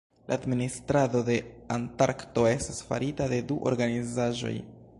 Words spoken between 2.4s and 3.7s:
estas farita de du